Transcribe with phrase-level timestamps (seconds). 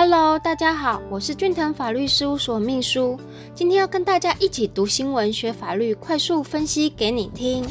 [0.00, 3.18] Hello，大家好，我是俊腾法律事务所秘书，
[3.52, 7.66] 今天要跟大家一起读新闻、学法律，快速分析给你听。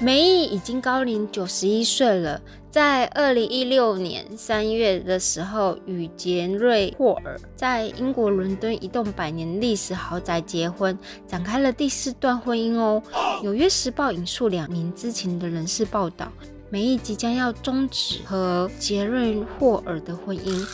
[0.00, 2.40] 梅姨已经高龄九十一岁了，
[2.70, 13.02] 在二零一六年三月的时候，与杰瑞霍尔在英国伦敦一栋百年历史豪宅结婚，展开了第四段婚姻哦。
[13.42, 16.32] 纽约时报引述两名知情的人士报道。
[16.72, 20.66] 梅姨即将要终止和杰瑞霍尔的婚姻，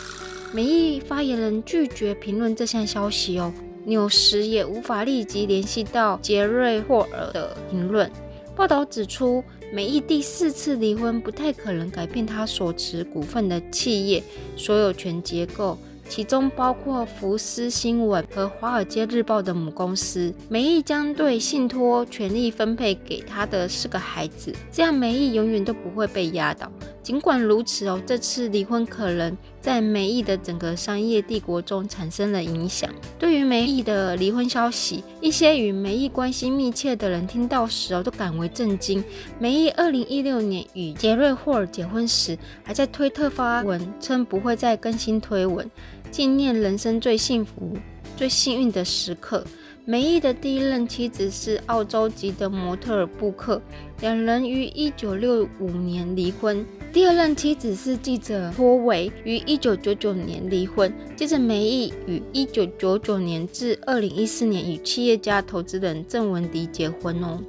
[0.53, 3.52] 梅姨发言人拒绝评论这项消息哦。
[3.84, 8.09] 纽时也无法立即联系到杰瑞霍尔的评论。
[8.55, 14.23] 报道指出，梅姨第四次离婚不太可能改变她所持股份的企业
[14.57, 15.77] 所有权结构。
[16.09, 20.33] 其中包括福斯新闻和华尔街日报的母公司。
[20.49, 26.71] 梅姨将对信托权利分配给他的四个孩子，这样梅姨永远都不会被压倒。
[27.09, 32.91] 尽管如此哦，这次离婚可能在梅姨的整个商业帝国中产生了影响。
[33.19, 39.02] 对于梅姨的离婚消息，一些与梅姨关系密切的人听到时哦，都感为震惊。
[39.38, 45.66] 梅姨二零一六年与杰瑞霍尔结婚时，还在推特发文称不会再更新推文，
[46.10, 47.73] 纪念人生最幸福、
[48.19, 49.43] 最幸运的时刻。
[49.91, 53.59] 梅姨的第一任妻子是澳洲籍的模特儿布克，
[54.03, 56.63] 两人于一九六五年离婚。
[56.93, 60.93] 第二任妻子是记者托维，于一九九九年离婚。
[61.16, 67.41] 接着，梅姨于一九九九年至二零一四年与企业家、投资人郑文迪结婚哦。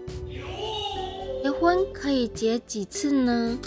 [1.59, 3.59] 婚可以结几次呢？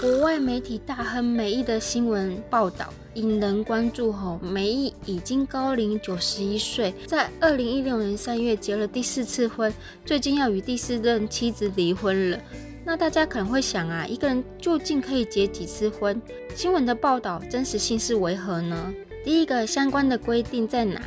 [0.00, 9.72] 国外媒体大亨梅姨的新闻报道引人关注吼，梅姨已经高龄九十一岁，在二零一六年三月结了第四次婚，
[10.04, 12.38] 最近要与第四任妻子离婚了。
[12.84, 16.20] 那大家可能会想啊，一个人究竟可以结几次婚？
[16.52, 18.92] 新闻的报道真实性是为何呢？
[19.24, 21.00] 第一个相关的规定在哪？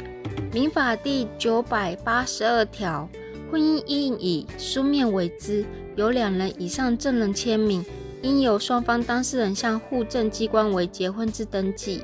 [0.54, 3.08] 民法第九百八十二条，
[3.52, 5.66] 婚姻应以书面为之，
[5.96, 7.84] 有两人以上证人签名，
[8.22, 12.04] 应由双方当事人向户政机关为结婚之登记。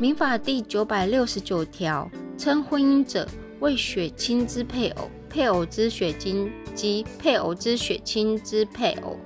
[0.00, 3.28] 民法第九百六十九条，称婚姻者
[3.60, 5.10] 为血亲之配偶。
[5.28, 9.18] 配偶之血亲及配偶之血亲之配偶。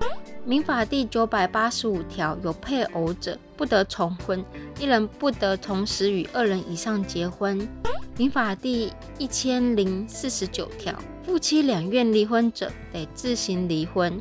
[0.45, 4.45] 民法第九百八十五条，有配偶者不得重婚，
[4.81, 7.69] 一人不得同时与二人以上结婚。
[8.17, 10.93] 民法第一千零四十九条，
[11.25, 14.19] 夫妻两院离婚者得自行离婚。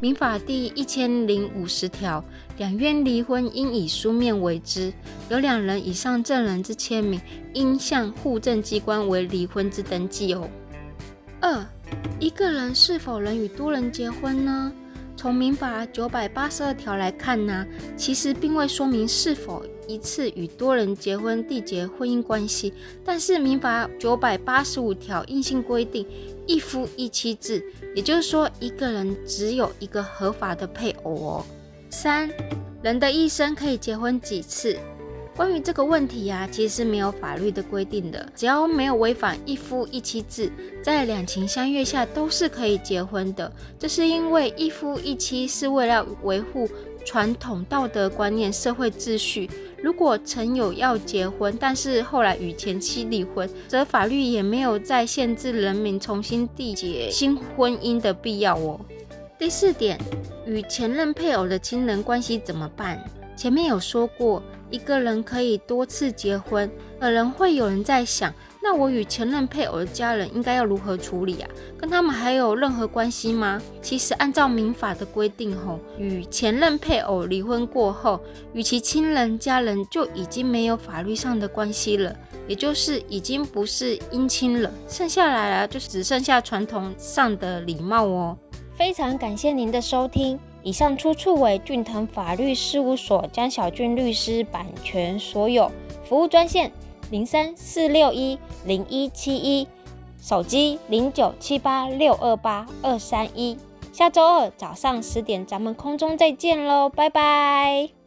[0.00, 2.24] 民法第一千零五十条，
[2.56, 4.92] 两院离婚应以书面为之，
[5.28, 7.20] 有两人以上证人之签名，
[7.52, 10.48] 应向户政机关为离婚之登记哦。
[11.40, 11.66] 二，
[12.20, 14.72] 一个人是否能与多人结婚呢？
[15.18, 22.72] 从民法九百八十二条来看呢，其实并未说明是否一次与多人结婚缔结婚姻关系。
[23.04, 26.06] 但是民法九百八十五条硬性规定
[26.46, 27.64] 一夫一妻制，
[27.96, 31.46] 也就是说一个人只有一个合法的配偶哦。
[31.90, 32.30] 三，
[32.80, 34.78] 人的一生可以结婚几次？
[35.38, 40.50] 关于这个问题呀，其实是没有法律的规定的，只要没有违反一夫一妻制，
[40.82, 43.52] 在两情相悦下都是可以结婚的。
[43.78, 46.68] 这是因为一夫一妻是为了维护
[47.04, 49.48] 传统道德观念、社会秩序。
[49.80, 58.80] 如果曾有要结婚，但是后来与前妻离婚，则法律也没有再限制人民重新缔结新婚姻的必要哦。
[59.38, 59.96] 第四点，
[60.44, 63.00] 与前任配偶的亲人关系怎么办？
[63.36, 64.42] 前面有说过。
[64.70, 66.70] 一个人可以多次结婚，
[67.00, 71.48] 可能会有人在想，那我与前任配偶的家人应该要如何处理啊？
[71.78, 73.60] 跟他们还有任何关系吗？
[73.80, 78.20] 其实按照民法的规定，吼，与前任配偶离婚过后，
[78.52, 82.14] 与其亲人家人就已经没有法律上的关系了，
[82.46, 88.36] 也就是已经不是姻亲了，剩下来啊，就只剩下传统上的礼貌哦。
[88.76, 90.38] 非常感谢您的收听。
[90.68, 95.72] 以上出处为俊腾法律事务所江小俊律师版权所有。
[96.04, 96.70] 服务专线
[97.10, 99.66] 零三四六一零一七一，
[100.20, 103.56] 手机零九七八六二八二三一。
[103.94, 107.97] 下周二早上十点，咱们空中再见喽，拜拜。